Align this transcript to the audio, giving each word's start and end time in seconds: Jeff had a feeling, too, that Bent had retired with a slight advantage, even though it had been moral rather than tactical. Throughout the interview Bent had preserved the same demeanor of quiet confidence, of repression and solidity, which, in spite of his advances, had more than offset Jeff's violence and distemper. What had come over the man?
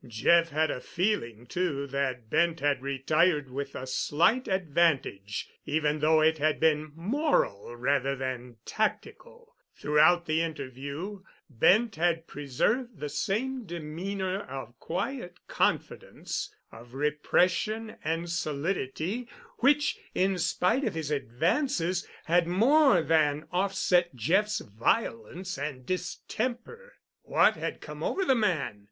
Jeff 0.07 0.49
had 0.49 0.71
a 0.71 0.81
feeling, 0.81 1.45
too, 1.45 1.85
that 1.85 2.27
Bent 2.27 2.59
had 2.59 2.81
retired 2.81 3.51
with 3.51 3.75
a 3.75 3.85
slight 3.85 4.47
advantage, 4.47 5.47
even 5.63 5.99
though 5.99 6.21
it 6.21 6.39
had 6.39 6.59
been 6.59 6.91
moral 6.95 7.75
rather 7.75 8.15
than 8.15 8.55
tactical. 8.65 9.55
Throughout 9.75 10.25
the 10.25 10.41
interview 10.41 11.21
Bent 11.51 11.97
had 11.97 12.25
preserved 12.25 12.99
the 12.99 13.09
same 13.09 13.65
demeanor 13.67 14.39
of 14.45 14.73
quiet 14.79 15.37
confidence, 15.47 16.49
of 16.71 16.95
repression 16.95 17.95
and 18.03 18.27
solidity, 18.27 19.29
which, 19.59 19.99
in 20.15 20.39
spite 20.39 20.83
of 20.83 20.95
his 20.95 21.11
advances, 21.11 22.07
had 22.25 22.47
more 22.47 23.03
than 23.03 23.45
offset 23.51 24.15
Jeff's 24.15 24.61
violence 24.61 25.59
and 25.59 25.85
distemper. 25.85 26.95
What 27.21 27.55
had 27.55 27.81
come 27.81 28.01
over 28.01 28.25
the 28.25 28.33
man? 28.33 28.79